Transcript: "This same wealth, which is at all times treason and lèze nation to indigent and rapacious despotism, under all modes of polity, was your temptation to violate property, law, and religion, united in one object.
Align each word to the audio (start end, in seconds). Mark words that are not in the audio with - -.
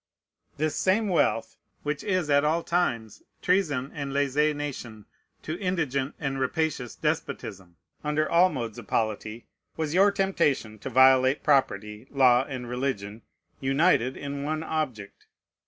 "This 0.57 0.75
same 0.75 1.09
wealth, 1.09 1.57
which 1.83 2.03
is 2.03 2.27
at 2.27 2.43
all 2.43 2.63
times 2.63 3.21
treason 3.43 3.91
and 3.93 4.11
lèze 4.11 4.55
nation 4.55 5.05
to 5.43 5.59
indigent 5.59 6.15
and 6.19 6.39
rapacious 6.39 6.95
despotism, 6.95 7.75
under 8.03 8.27
all 8.27 8.49
modes 8.49 8.79
of 8.79 8.87
polity, 8.87 9.45
was 9.77 9.93
your 9.93 10.09
temptation 10.11 10.79
to 10.79 10.89
violate 10.89 11.43
property, 11.43 12.07
law, 12.09 12.43
and 12.45 12.67
religion, 12.67 13.21
united 13.59 14.17
in 14.17 14.41
one 14.41 14.63
object. 14.63 15.27